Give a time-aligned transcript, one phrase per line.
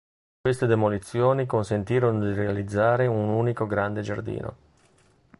[0.41, 4.55] Queste demolizioni consentirono di realizzare un unico grande giardino.